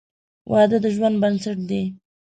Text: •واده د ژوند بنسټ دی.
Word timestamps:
•واده 0.51 0.77
د 0.83 0.85
ژوند 0.95 1.15
بنسټ 1.23 1.57
دی. 1.69 1.83